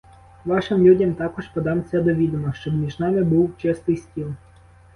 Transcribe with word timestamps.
Вашим 0.45 0.83
людям 0.83 1.15
також 1.15 1.47
подам 1.47 1.83
це 1.83 2.01
до 2.01 2.13
відома, 2.13 2.53
щоб 2.53 2.73
між 2.73 2.99
нами 2.99 3.23
був 3.23 3.53
чистий 3.57 3.97
стіл. 3.97 4.33